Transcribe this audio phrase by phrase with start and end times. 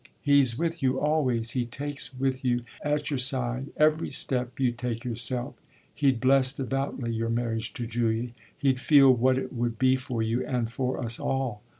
[0.23, 5.05] He's with you always; he takes with you, at your side, every step you take
[5.05, 5.53] yourself.
[5.93, 10.43] He'd bless devoutly your marriage to Julia; he'd feel what it would be for you
[10.43, 11.61] and for us all.